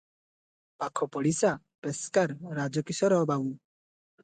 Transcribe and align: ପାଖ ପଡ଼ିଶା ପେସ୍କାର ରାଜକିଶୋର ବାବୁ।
ପାଖ 0.83 1.07
ପଡ଼ିଶା 1.17 1.51
ପେସ୍କାର 1.87 2.57
ରାଜକିଶୋର 2.63 3.23
ବାବୁ। 3.35 3.49